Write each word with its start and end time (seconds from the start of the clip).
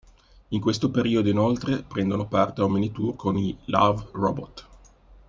In 0.49 0.59
questo 0.59 0.89
periodo, 0.89 1.29
inoltre, 1.29 1.83
prendono 1.83 2.27
parte 2.27 2.61
a 2.61 2.63
un 2.65 2.71
mini 2.71 2.91
tour 2.91 3.15
con 3.15 3.37
i 3.37 3.55
Love, 3.65 4.07
Robot. 4.13 4.67